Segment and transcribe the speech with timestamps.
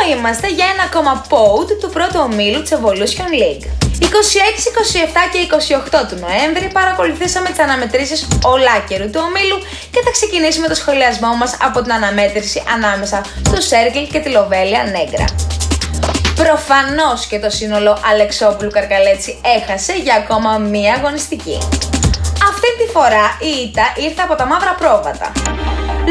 [0.00, 3.66] Εδώ είμαστε για ένα ακόμα pod του πρώτου ομίλου της Evolution League.
[4.00, 5.38] 26, 27 και
[5.92, 9.58] 28 του Νοέμβρη παρακολουθήσαμε τις αναμετρήσεις ολάκερου του ομίλου
[9.90, 14.82] και θα ξεκινήσουμε το σχολιασμό μας από την αναμέτρηση ανάμεσα στο Σέρκλ και τη Λοβέλια
[14.82, 15.24] Νέγκρα.
[16.34, 21.58] Προφανώς και το σύνολο Αλεξόπουλου Καρκαλέτσι έχασε για ακόμα μία αγωνιστική.
[22.50, 25.32] Αυτή τη φορά η ήττα ήρθε από τα μαύρα πρόβατα.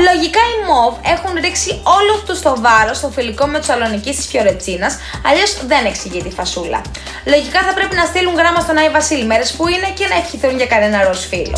[0.06, 4.26] Λογικά οι ΜΟΒ έχουν ρίξει όλο τους το βάρος στο φιλικό με του Σαλονική της
[4.30, 4.94] Φιωρετσίνας,
[5.28, 6.82] αλλιώς δεν εξηγεί τη φασούλα.
[7.34, 10.56] Λογικά θα πρέπει να στείλουν γράμμα στον Άι Βασίλη μέρες που είναι και να ευχηθούν
[10.62, 11.58] για κανένα ροζ φίλο.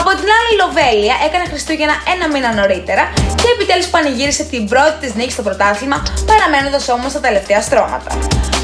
[0.00, 3.04] Από την άλλη, η Λοβέλια έκανε Χριστούγεννα ένα μήνα νωρίτερα
[3.40, 5.96] και επιτέλους πανηγύρισε την πρώτη της νίκη στο πρωτάθλημα,
[6.30, 8.10] παραμένοντας όμως στα τελευταία στρώματα.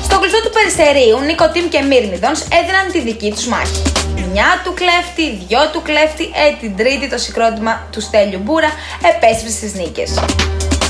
[0.07, 3.83] Στο κλειστό του Περιστερίου, Νίκο Τιμ και Μύρνιδον έδιναν τη δική τους μάχη
[4.33, 8.71] μια του κλέφτη, δυο του κλέφτη, ε, την τρίτη το συγκρότημα του Στέλιου Μπούρα
[9.11, 10.11] επέστρεψε στις νίκες.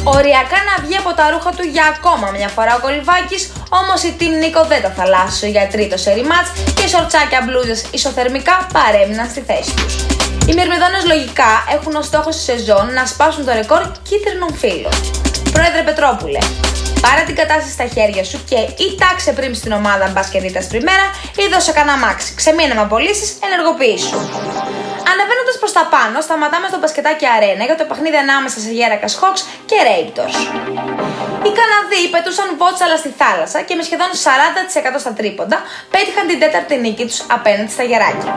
[0.05, 3.43] Οριακά να βγει από τα ρούχα του για ακόμα μια φορά ο Κολυβάκης,
[3.81, 7.81] όμως η Team Νίκο δεν το θαλάσσιο για τρίτο σερι μάτς και οι σορτσάκια μπλούζες
[7.91, 9.95] ισοθερμικά παρέμειναν στη θέση τους.
[10.49, 14.97] Οι Μυρμηδόνες λογικά έχουν ως στόχο στη σεζόν να σπάσουν το ρεκόρ κίτρινων φύλων.
[15.53, 16.39] Πρόεδρε Πετρόπουλε,
[17.01, 21.53] Πάρε την κατάσταση στα χέρια σου και ή τάξε πριν στην ομάδα μπασκετίτα πριμέρα ή
[21.53, 22.35] δώσε κανένα μάξι.
[22.35, 24.19] Ξεμείνε με απολύσεις, ενεργοποιήσου.
[25.69, 29.41] Ανεβαίνοντα προ τα πάνω, σταματάμε στο μπασκετάκι αρένα για το παιχνίδι ανάμεσα σε Γέρακας Hawks
[29.71, 30.37] και Raptors.
[31.47, 34.11] Οι Καναδοί πετούσαν βότσαλα στη θάλασσα και με σχεδόν
[34.97, 35.59] 40% στα τρίποντα
[35.95, 38.33] πέτυχαν την τέταρτη νίκη τους απέναντι στα γεράκια.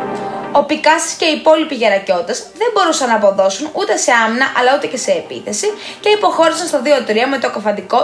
[0.60, 4.88] Ο Πικάσης και οι υπόλοιποι γερακιώτες δεν μπορούσαν να αποδώσουν ούτε σε άμυνα αλλά ούτε
[4.88, 5.68] και σε επίθεση
[6.00, 6.88] και υποχώρησαν στο 2-3
[7.30, 8.00] με το κοφαντικό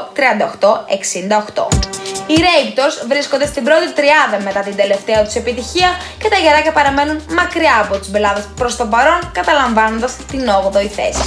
[1.55, 2.06] 38-68.
[2.31, 5.89] Οι Raptors βρίσκονται στην πρώτη τριάδα μετά την τελευταία τους επιτυχία
[6.21, 11.25] και τα γεράκια παραμένουν μακριά από τους μπελάδες προς το παρόν, καταλαμβάνοντας την 8η θέση.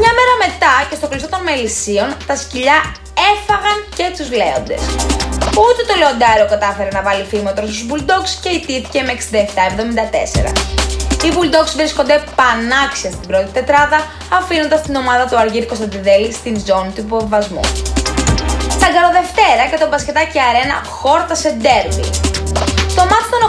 [0.00, 2.78] Μια μέρα μετά και στο κλειστό των Μελισσίων, τα σκυλιά
[3.32, 4.82] έφαγαν και τους λέοντες.
[5.62, 10.52] Ούτε το Λεοντάριο κατάφερε να βάλει φήμοτρο στους Bulldogs και ιτήθηκε με 67-74.
[11.24, 13.98] Οι Bulldogs βρίσκονται πανάξια στην πρώτη τετράδα,
[14.38, 17.60] αφήνοντας την ομάδα του Αργύρη Κωνσταντιδέλη στην ζώνη του υποβασμού.
[18.90, 22.06] Τσαγκαροδευτέρα και το μπασκετάκι αρένα χόρτασε ντέρμπι.
[22.92, 23.42] Στο μάτι των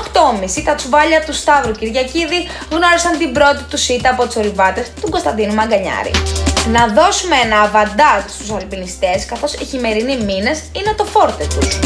[0.57, 2.39] 8.30 τα τσουβάλια του Σταύρου Κυριακίδη
[2.71, 6.11] γνώρισαν την πρώτη του σίτα από τους ορειβάτες του Κωνσταντίνου Μαγκανιάρη.
[6.71, 11.79] Να δώσουμε ένα αβαντάζ στους αλπινιστές καθώς οι χειμερινοί μήνες είναι το φόρτε τους.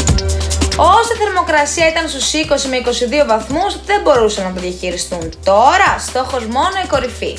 [0.76, 2.36] Όσο η θερμοκρασία ήταν στους 20
[2.70, 2.76] με
[3.22, 5.24] 22 βαθμούς δεν μπορούσαν να το διαχειριστούν.
[5.44, 7.32] Τώρα στόχος μόνο η κορυφή.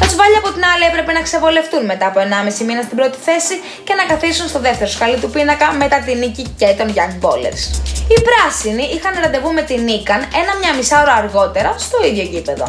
[0.00, 3.54] Τα τσουβάλια από την άλλη έπρεπε να ξεβολευτούν μετά από 1,5 μήνα στην πρώτη θέση
[3.86, 7.62] και να καθίσουν στο δεύτερο σκαλί του πίνακα μετά την νίκη και των Young Ballers.
[8.12, 12.66] Οι πράσινοι είχαν ραντεβού με την Νίκαν μιάμιση ώρα αργότερα στο ίδιο γήπεδο.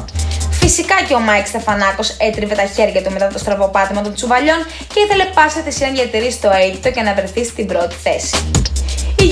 [0.62, 4.60] Φυσικά και ο Μάικ Στεφανάκος έτριβε τα χέρια του μετά το στραβοπάτημα των τσουβαλιών
[4.92, 8.36] και ήθελε πάση θυσία να διατηρήσει το αήττητο και να βρεθεί στην πρώτη θέση.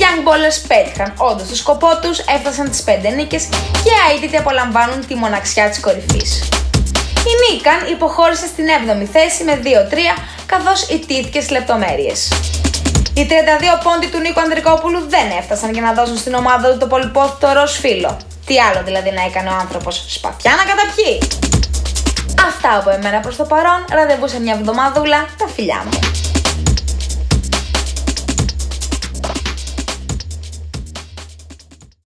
[0.06, 3.48] Οι Young Ballers πέτυχαν όντως το σκοπό τους, έφτασαν τις 5 νίκες
[3.84, 6.48] και αίτητοι απολαμβάνουν τη μοναξιά της κορυφής.
[7.30, 9.66] Η Νίκαν υποχώρησε στην 7η θέση με 2-3
[10.46, 12.32] καθώς ιτήθηκε στι λεπτομέρειες.
[13.14, 16.86] Οι 32 πόντι του Νίκου Ανδρικόπουλου δεν έφτασαν για να δώσουν στην ομάδα του το
[16.86, 18.16] πολυπόθητο ροζ φύλλο.
[18.46, 21.18] Τι άλλο δηλαδή να έκανε ο άνθρωπος, σπαθιά να καταπιεί.
[22.48, 26.15] Αυτά από εμένα προς το παρόν, ραντεβού σε μια εβδομαδούλα, τα φιλιά μου.